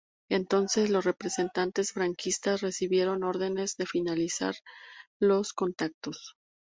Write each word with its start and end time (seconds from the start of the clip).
Entonces 0.31 0.89
los 0.89 1.05
representantes 1.05 1.91
franquistas 1.91 2.61
recibieron 2.61 3.21
órdenes 3.23 3.77
de 3.77 3.85
finalizar 3.85 4.55
los 5.19 5.53
contactos. 5.53 6.35